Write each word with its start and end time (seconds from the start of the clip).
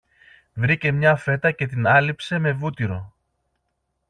Βρήκε 0.53 0.91
μια 0.91 1.15
φέτα 1.15 1.51
και 1.51 1.67
την 1.67 1.87
άλέιψε 1.87 2.37
με 2.39 2.51
βούτυρο 2.53 3.13